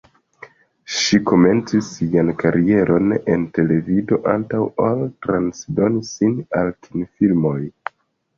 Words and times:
Ŝi 0.99 1.17
komencis 1.31 1.89
sian 1.97 2.31
karieron 2.43 3.11
en 3.35 3.43
televido 3.59 4.19
antaŭ 4.33 4.63
ol 4.87 5.05
transdoni 5.27 6.03
sin 6.09 6.35
al 6.63 6.75
kinfilmoj. 6.89 7.57